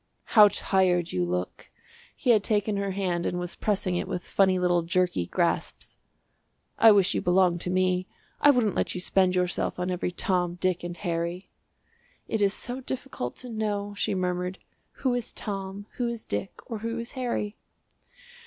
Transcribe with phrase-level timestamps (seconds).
[0.33, 1.69] "How tired you look!"
[2.15, 5.99] He had taken her hand and was pressing it with funny little jerky grasps.
[6.79, 8.07] "I wish you belonged to me;
[8.39, 11.51] I wouldn't let you spend yourself on every Tom, Dick and Harry."
[12.27, 14.57] "It is so difficult to know," she murmured,
[14.93, 17.55] "who is Tom, who is Dick, or who is Harry!"